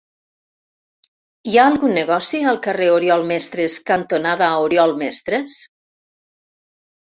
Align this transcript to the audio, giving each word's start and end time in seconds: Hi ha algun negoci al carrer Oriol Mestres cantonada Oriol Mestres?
Hi 1.49 1.59
ha 1.59 1.65
algun 1.71 1.93
negoci 1.97 2.41
al 2.53 2.57
carrer 2.67 2.87
Oriol 2.93 3.27
Mestres 3.33 3.77
cantonada 3.93 4.49
Oriol 4.65 4.97
Mestres? 5.03 5.61